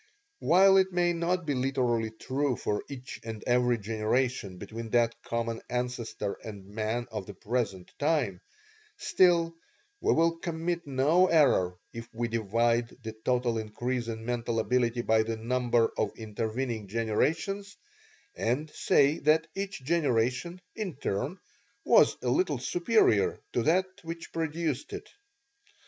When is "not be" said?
1.13-1.53